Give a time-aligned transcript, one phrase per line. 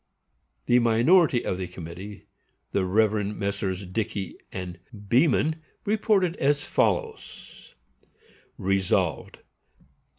[0.65, 2.25] The minority of the committee,
[2.71, 3.37] the Rev.
[3.37, 3.85] Messrs.
[3.85, 7.75] Dickey and Beman, reported as follows:
[8.57, 9.45] Resolved, 1.